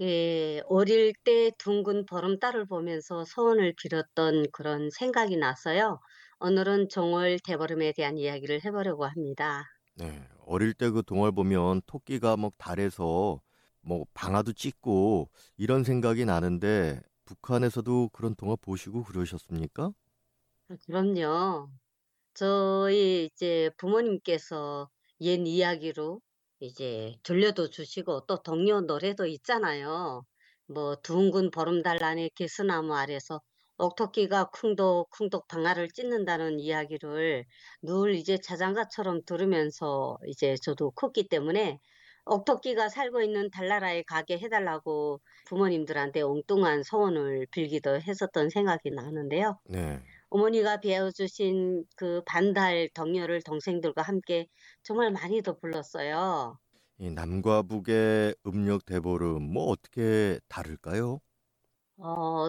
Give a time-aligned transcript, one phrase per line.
[0.00, 5.98] 예, 어릴 때 둥근 보름달을 보면서 소원을 빌었던 그런 생각이 나서요.
[6.40, 9.64] 오늘은 정월 대보름에 대한 이야기를 해보려고 합니다.
[9.94, 13.42] 네, 어릴 때 그 동화를 보면 토끼가 뭐 달에서
[13.82, 19.92] 뭐 방아도 찍고 이런 생각이 나는데 북한에서도 그런 동화 보시고 그러셨습니까?
[20.68, 21.70] 아, 그럼요.
[22.34, 24.90] 저희 이제 부모님께서
[25.22, 26.22] 옛 이야기로
[26.62, 30.22] 이제 들려도 주시고 또 동요 노래도 있잖아요.
[30.66, 33.40] 뭐 둥근 보름달 안에 개수나무 아래서
[33.78, 37.44] 옥토끼가 쿵독쿵독 방아를 찢는다는 이야기를
[37.82, 41.78] 늘 이제 자장가처럼 들으면서 이제 저도 컸기 때문에
[42.26, 49.58] 옥토끼가 살고 있는 달나라에 가게 해달라고 부모님들한테 엉뚱한 소원을 빌기도 했었던 생각이 나는데요.
[49.64, 50.02] 네.
[50.32, 54.48] 어머니가 배워주신 그 반달 덕녀를 동생들과 함께
[54.82, 56.58] 정말 많이도 불렀어요.
[56.96, 61.20] 이 남과 북의 음력 대보름 뭐 어떻게 다를까요?
[61.98, 62.48] 어,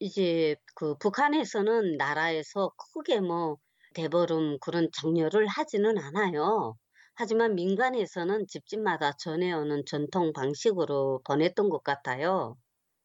[0.00, 3.58] 이제 그 북한에서는 나라에서 크게 뭐
[3.94, 6.76] 대보름 그런 정렬을 하지는 않아요.
[7.14, 12.56] 하지만 민간에서는 집집마다 전해오는 전통 방식으로 보냈던 것 같아요.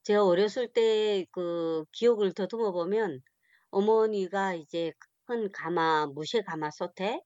[0.04, 3.22] 제가 어렸을 때 그 기억을 더듬어 보면
[3.72, 4.94] 어머니가 이제
[5.26, 7.22] 큰 가마, 무쇠 가마솥에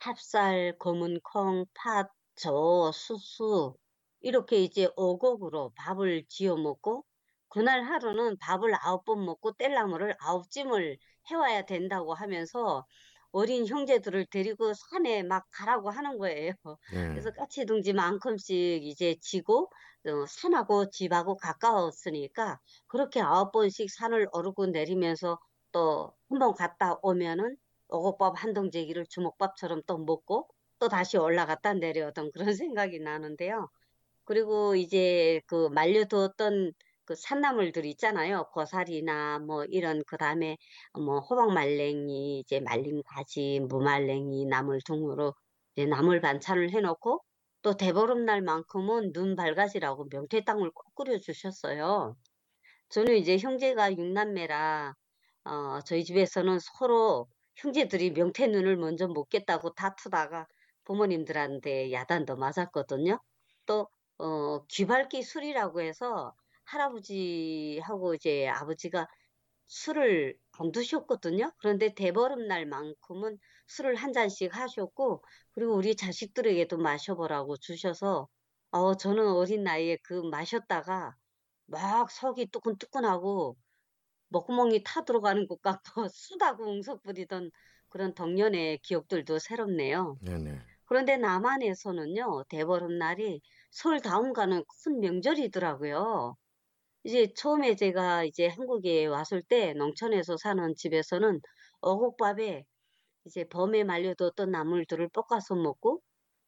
[0.00, 3.76] 찹쌀, 검은 콩, 팥, 저, 수수
[4.20, 7.04] 이렇게 이제 어곡으로 밥을 지어 먹고
[7.48, 10.96] 그날 하루는 밥을 아홉 번 먹고 뗄나무를 아홉 찜을
[11.30, 12.86] 해와야 된다고 하면서
[13.30, 16.52] 어린 형제들을 데리고 산에 막 가라고 하는 거예요.
[16.92, 17.08] 네.
[17.08, 19.70] 그래서 까치둥지만큼씩 이제 지고
[20.06, 25.38] 어, 산하고 집하고 가까웠으니까 그렇게 아홉 번씩 산을 오르고 내리면서
[25.72, 27.56] 또 한번 갔다 오면은
[27.88, 33.68] 오곡밥 한 덩제기를 주먹밥처럼 또 먹고 또 다시 올라갔다 내려오던 그런 생각이 나는데요.
[34.24, 36.72] 그리고 이제 그 말려두었던
[37.04, 38.48] 그 산나물들 있잖아요.
[38.52, 40.56] 고사리나 뭐 이런 그 다음에
[40.94, 45.34] 뭐 호박말랭이, 이제 말린 가지, 무말랭이, 나물 등으로
[45.76, 47.22] 이제 나물 반찬을 해놓고
[47.62, 52.16] 또 대보름날만큼은 눈 발가지라고 명태탕을 꼭 끓여주셨어요.
[52.90, 54.94] 저는 이제 형제가 육남매라
[55.44, 60.46] 어, 저희 집에서는 서로 형제들이 명태 눈을 먼저 먹겠다고 다투다가
[60.84, 63.20] 부모님들한테 야단도 맞았거든요.
[63.66, 63.88] 또
[64.18, 69.06] 어, 귀밟기 술이라고 해서 할아버지하고 이제 아버지가
[69.68, 71.52] 술을 안 드셨거든요.
[71.58, 73.38] 그런데 대보름날만큼은
[73.68, 78.28] 술을 한 잔씩 하셨고, 그리고 우리 자식들에게도 마셔보라고 주셔서,
[78.70, 81.16] 어, 저는 어린 나이에 그 마셨다가
[81.66, 83.56] 막 속이 뜨끈뜨끈하고
[84.32, 87.50] 먹구멍이 타 들어가는 것 같고 수다고 웅석 부리던
[87.90, 90.18] 그런童년의 기억들도 새롭네요.
[90.20, 90.62] 네네.
[90.86, 93.40] 그런데 남한에서는요, 대보름날이
[93.72, 96.36] 설 다음 가는 큰 명절이더라고요.
[97.04, 101.40] 이제 처음에 제가 이제 한국에 왔을 때 농촌에서 사는 집에서는
[101.80, 102.64] 어곡밥에
[103.26, 106.02] 이제 범에 말려뒀던 나물들을 볶아서 먹고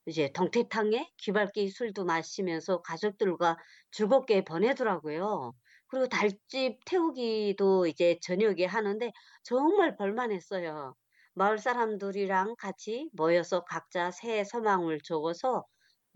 [0.06, 3.59] 이제 동태탕에 귀밟기 술도 마시면서 가족들과
[3.93, 5.55] 즐겁게 보내더라고요.
[5.94, 9.12] 그리고 달집 태우기도 이제 저녁에 하는데
[9.44, 10.97] 정말 볼만했어요.
[11.34, 15.65] 마을 사람들이랑 같이 모여서 각자 새해 소망을 적어서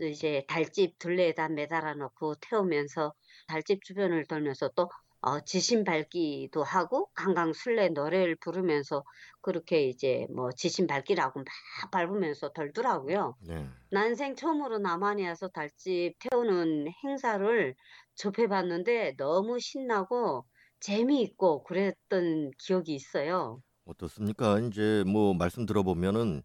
[0.01, 3.15] 이제 달집 둘레에다 매달아 놓고 태우면서
[3.47, 4.91] 달집 주변을 돌면서 또
[5.21, 9.05] 어, 지신 밟기도 하고 강강 술래 노래를 부르면서
[9.41, 13.37] 그렇게 이제 뭐 지신 밟기라고 막 밟으면서 돌더라고요.
[13.47, 13.69] 네.
[13.91, 17.75] 난생 처음으로 남한에 와서 달집 태우는 행사를
[18.19, 20.47] 접해봤는데 너무 신나고
[20.81, 23.63] 재미있고 그랬던 기억이 있어요.
[23.87, 24.61] 어떻습니까?
[24.61, 26.43] 이제 뭐 말씀 들어보면은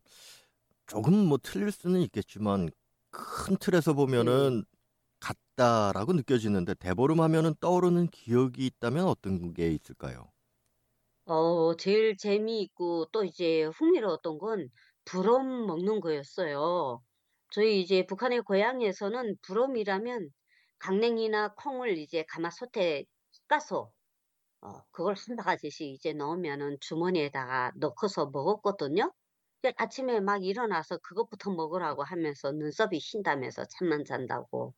[0.88, 2.70] 조금 뭐 틀릴 수는 있겠지만
[3.12, 4.54] 큰 틀에서 네.
[4.54, 4.66] 보면은
[5.20, 10.32] 같다라고 느껴지는데 대보름 하면은 떠오르는 기억이 있다면 어떤 게 있을까요?
[11.26, 14.70] 어, 제일 재미있고 또 이제 흥미로웠던 건
[15.06, 17.02] 부럼 먹는 거였어요.
[17.52, 20.30] 저희 이제 북한의 고향에서는 부럼이라면
[20.84, 23.06] 강냉이나 콩을 이제 가마솥에
[23.48, 23.94] 볶아서
[24.62, 29.14] 어, 그걸 한 바가지씩 이제 넣으면은 주머니에다가 넣고서 먹었거든요.
[29.78, 34.74] 아침에 막 일어나서 그것부터 먹으라고 하면서 눈썹이 쉰다면서 잠만 잔다고.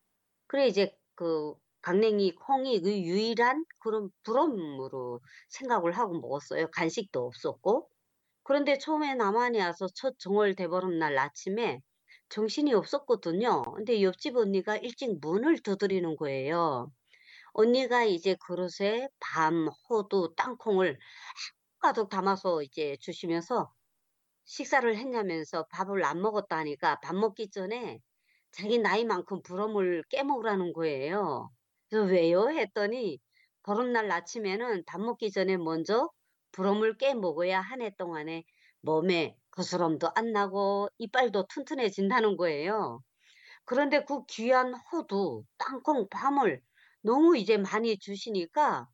[0.48, 6.70] 그래 이제 그 강냉이, 콩이 그 유일한 그런 불엄으로 생각을 하고 먹었어요.
[6.72, 7.90] 간식도 없었고.
[8.44, 11.82] 그런데 처음에 남한에 와서 첫 정월 대보름날 아침에
[12.30, 13.64] 정신이 없었거든요.
[13.64, 16.92] 근데 옆집 언니가 일찍 문을 두드리는 거예요.
[17.54, 21.00] 언니가 이제 그릇에 밤, 호두, 땅콩을
[21.80, 23.74] 가득 담아서 이제 주시면서
[24.46, 28.02] 식사를 했냐면서 밥을 안 먹었다 하니까 밥 먹기 전에
[28.52, 31.52] 자기 나이만큼 부럼을 깨먹으라는 거예요.
[31.90, 32.50] 그래서 왜요?
[32.50, 33.20] 했더니
[33.64, 36.10] 보름날 아침에는 밥 먹기 전에 먼저
[36.52, 38.44] 부럼을 깨먹어야 한 해 동안에
[38.82, 43.02] 몸에 거스럼도 안 나고 이빨도 튼튼해진다는 거예요.
[43.66, 46.62] 그런데 그 귀한 호두, 땅콩, 밤을
[47.02, 48.88] 너무 이제 많이 주시니까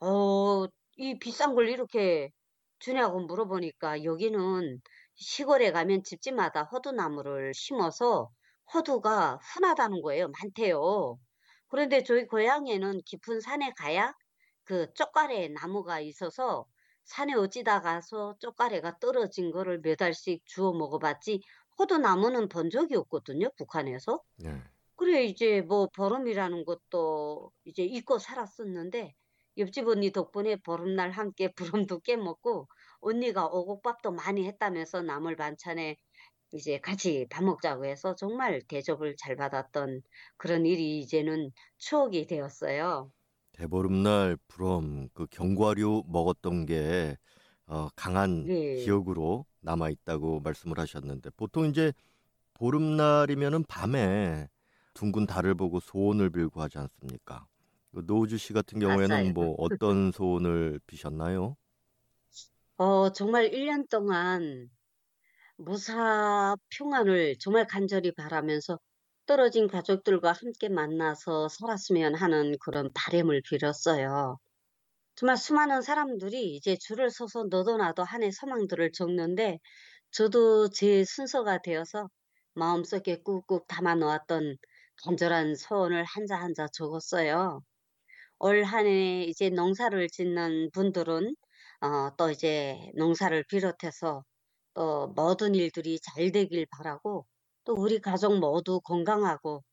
[0.00, 0.66] 어,
[0.96, 2.30] 이 비싼 걸 이렇게
[2.78, 4.80] 주냐고 물어보니까 여기는
[5.16, 8.30] 시골에 가면 집집마다 호두나무를 심어서
[8.74, 10.28] 호두가 흔하다는 거예요.
[10.28, 11.18] 많대요.
[11.68, 14.14] 그런데 저희 고향에는 깊은 산에 가야
[14.64, 16.66] 그 쪽가래 나무가 있어서
[17.06, 21.40] 산에 어찌다 가서 쪽가래가 떨어진 거를 몇 알씩 주워 먹어봤지
[21.78, 23.48] 호두나무는 본 적이 없거든요.
[23.56, 24.22] 북한에서.
[24.36, 24.62] 네.
[24.96, 29.14] 그래 이제 뭐 보름이라는 것도 이제 잊고 살았었는데
[29.58, 31.52] 옆집 언니 덕분에 보름날 함께
[31.88, 32.68] 부름도 깨먹고
[33.00, 35.96] 언니가 오곡밥도 많이 했다면서 나물 반찬에
[36.52, 40.02] 이제 같이 밥 먹자고 해서 정말 대접을 잘 받았던
[40.36, 43.10] 그런 일이 이제는 추억이 되었어요.
[43.56, 47.16] 대보름날 부럼 그 견과류 먹었던 게
[47.66, 51.92] 어, 강한 네, 기억으로 남아 있다고 말씀을 하셨는데 보통 이제
[52.54, 54.48] 보름날이면은 밤에
[54.94, 57.46] 둥근 달을 보고 소원을 빌고 하지 않습니까?
[57.94, 59.32] 그 노우주 씨 같은 경우에는 맞아요.
[59.34, 61.56] 뭐 어떤 소원을 비셨나요?
[62.78, 64.70] 어, 정말 1년 동안
[65.56, 68.78] 무사 평안을 정말 간절히 바라면서
[69.26, 74.38] 떨어진 가족들과 함께 만나서 살았으면 하는 그런 바람을 빌었어요.
[75.16, 79.58] 정말 수많은 사람들이 이제 줄을 서서 너도 나도 한 해 소망들을 적는데
[80.12, 82.10] 저도 제 순서가 되어서
[82.54, 84.56] 마음속에 꾹꾹 담아 놓았던
[85.04, 87.62] 간절한 소원을 한자 한자 적었어요.
[88.38, 91.36] 올 한 해 이제 농사를 짓는 분들은
[91.82, 94.24] 어, 또 이제 농사를 비롯해서
[94.74, 97.26] 또 모든 일들이 잘 되길 바라고
[97.66, 99.64] 또 우리 가족 모두 건강하고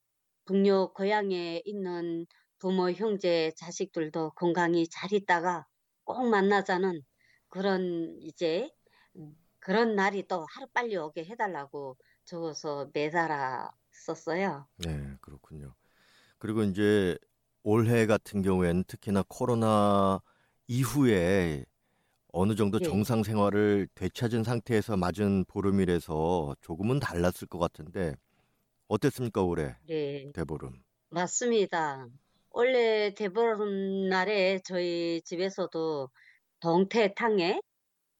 [0.45, 2.25] 북녘 고향에 있는
[2.59, 5.67] 부모, 형제, 자식들도 건강히 잘 있다가
[6.05, 7.01] 꼭 만나자는
[7.49, 8.69] 그런 이제
[9.17, 14.67] 음, 그런 날이 또 하루 빨리 오게 해달라고 적어서 매달아 썼어요.
[14.77, 15.75] 네, 그렇군요.
[16.39, 17.17] 그리고 이제
[17.63, 20.21] 올해 같은 경우에는 특히나 코로나
[20.67, 21.65] 이후에
[22.33, 28.15] 어느 정도 예, 정상 생활을 되찾은 상태에서 맞은 보름이라서 조금은 달랐을 것 같은데
[28.89, 30.83] 어땠습니까, 올해 네, 대보름?
[31.09, 32.07] 맞습니다.
[32.51, 36.09] 원래 대보름 날에 저희 집에서도
[36.61, 37.61] 동태탕에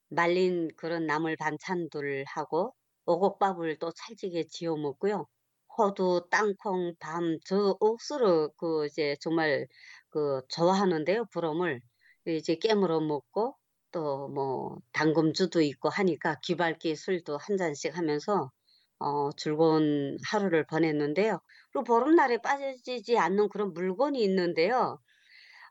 [0.10, 2.75] 말린 그런 나물 반찬들 하고
[3.06, 5.27] 오곡밥을 또 찰지게 지어 먹고요.
[5.77, 9.68] 호두, 땅콩, 밤, 저 억수로 그 이제 정말
[10.09, 11.81] 그 좋아하는데요, 부럼을.
[12.27, 13.57] 이제 깨물어 먹고
[13.94, 18.51] 또 뭐 당금주도 있고 하니까 귀밟기 술도 한 잔씩 하면서
[19.00, 21.40] 어, 즐거운 하루를 보냈는데요.
[21.71, 25.00] 그리고 보름날에 빠지지 않는 그런 물건이 있는데요.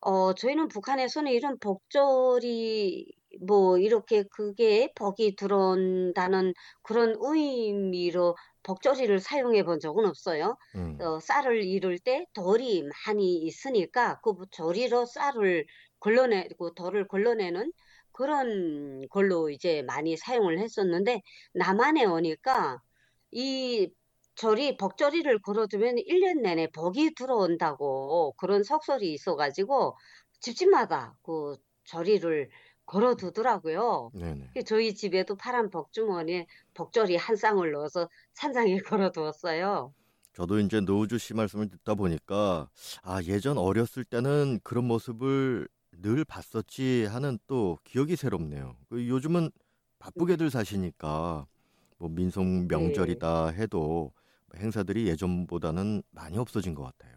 [0.00, 3.06] 어, 저희는 북한에서는 이런 복절이
[3.46, 10.56] 뭐 이렇게 그게 복이 들어온다는 그런 의미로 복절이를 사용해 본 적은 없어요.
[10.74, 15.66] 음, 어, 쌀을 이룰 때 돌이 많이 있으니까 그 조리로 쌀을
[16.00, 17.72] 걸러내고 돌을 걸러내는
[18.22, 21.22] 그런 걸로 이제 많이 사용을 했었는데
[21.54, 22.80] 남한에 오니까
[23.32, 23.90] 이
[24.36, 29.96] 절이 벅절이를 걸어두면 1년 내내 복이 들어온다고 그런 속설이 있어가지고
[30.38, 32.48] 집집마다 그 절이를
[32.86, 34.12] 걸어두더라고요.
[34.14, 34.50] 네네.
[34.52, 39.92] 그래서 저희 집에도 파란 복주머니에 복절이 한 쌍을 넣어서 찬장에 걸어두었어요.
[40.32, 42.68] 저도 이제 노우주 씨 말씀을 듣다 보니까
[43.02, 45.66] 아, 예전 어렸을 때는 그런 모습을
[46.02, 48.76] 늘 봤었지 하는 또 기억이 새롭네요.
[48.88, 49.50] 그 요즘은
[49.98, 51.46] 바쁘게들 사시니까
[51.98, 54.12] 뭐 민속 네, 명절이다 해도
[54.56, 57.16] 행사들이 예전보다는 많이 없어진 것 같아요.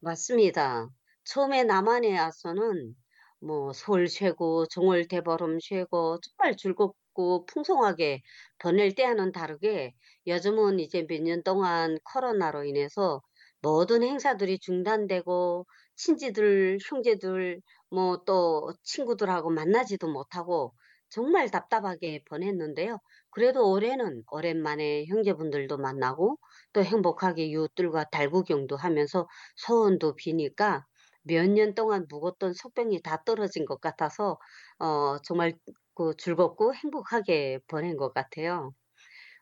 [0.00, 0.88] 맞습니다.
[1.24, 2.94] 처음에 남한에 와서는
[3.40, 8.20] 뭐설 쇠고 정월 대보름 쇠고 정말 즐겁고 풍성하게
[8.58, 9.94] 보낼 때와는 다르게
[10.26, 13.22] 요즘은 이제 몇 년 동안 코로나로 인해서
[13.62, 15.66] 모든 행사들이 중단되고
[16.02, 20.74] 친지들, 형제들, 뭐 또 친구들하고 만나지도 못하고
[21.08, 22.98] 정말 답답하게 보냈는데요.
[23.30, 26.38] 그래도 올해는 오랜만에 형제분들도 만나고
[26.72, 29.26] 또 행복하게 이웃들과 달구경도 하면서
[29.56, 30.86] 소원도 비니까
[31.22, 34.38] 몇 년 동안 묵었던 속병이 다 떨어진 것 같아서
[34.78, 35.58] 어 정말
[35.94, 38.72] 그 즐겁고 행복하게 보낸 것 같아요.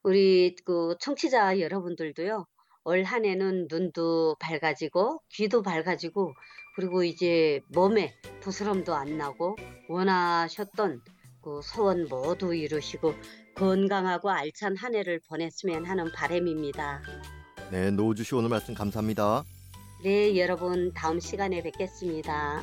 [0.03, 2.47] 우리 그 청취자 여러분들도요.
[2.89, 6.33] 올 한 해는 눈도 밝아지고 귀도 밝아지고
[6.75, 9.57] 그리고 이제 몸에 부스럼도 안 나고
[9.91, 11.03] 원하셨던
[11.43, 13.13] 그 소원 모두 이루시고
[13.57, 17.03] 건강하고 알찬 한 해를 보냈으면 하는 바람입니다.
[17.71, 19.45] 네, 노우주 씨 오늘 말씀 감사합니다.
[20.03, 22.63] 네, 여러분 다음 시간에 뵙겠습니다.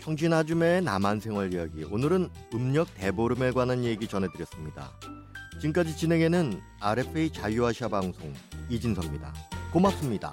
[0.00, 1.82] 청진 아줌의 남한 생활 이야기.
[1.82, 4.92] 오늘은 음력 대보름에 관한 얘기 전해드렸습니다.
[5.60, 8.32] 지금까지 진행에는 RFA 자유아시아 방송
[8.68, 9.32] 이진섭입니다.
[9.72, 10.32] 고맙습니다.